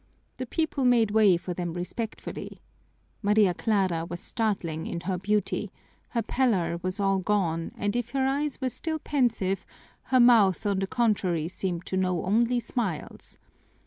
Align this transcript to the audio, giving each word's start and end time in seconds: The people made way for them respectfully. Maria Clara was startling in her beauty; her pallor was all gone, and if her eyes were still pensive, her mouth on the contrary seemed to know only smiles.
The 0.37 0.47
people 0.47 0.83
made 0.83 1.11
way 1.11 1.37
for 1.37 1.53
them 1.53 1.75
respectfully. 1.75 2.59
Maria 3.21 3.53
Clara 3.53 4.03
was 4.03 4.19
startling 4.19 4.87
in 4.87 5.01
her 5.01 5.15
beauty; 5.15 5.69
her 6.09 6.23
pallor 6.23 6.79
was 6.81 6.99
all 6.99 7.19
gone, 7.19 7.71
and 7.77 7.95
if 7.95 8.09
her 8.13 8.25
eyes 8.25 8.59
were 8.59 8.69
still 8.69 8.97
pensive, 8.97 9.63
her 10.05 10.19
mouth 10.19 10.65
on 10.65 10.79
the 10.79 10.87
contrary 10.87 11.47
seemed 11.47 11.85
to 11.85 11.97
know 11.97 12.25
only 12.25 12.59
smiles. 12.59 13.37